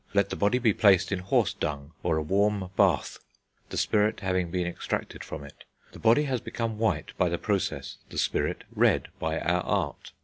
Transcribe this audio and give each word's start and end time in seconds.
Let 0.15 0.31
the 0.31 0.35
body 0.35 0.57
be 0.57 0.73
placed 0.73 1.11
in 1.11 1.19
horse 1.19 1.53
dung, 1.53 1.91
or 2.01 2.17
a 2.17 2.23
warm 2.23 2.71
bath, 2.75 3.19
the 3.69 3.77
spirit 3.77 4.21
having 4.21 4.49
been 4.49 4.65
extracted 4.65 5.23
from 5.23 5.43
it. 5.43 5.63
The 5.91 5.99
body 5.99 6.23
has 6.23 6.41
become 6.41 6.79
white 6.79 7.15
by 7.19 7.29
the 7.29 7.37
process, 7.37 7.97
the 8.09 8.17
spirit 8.17 8.63
red 8.75 9.09
by 9.19 9.39
our 9.39 9.61
art. 9.61 10.11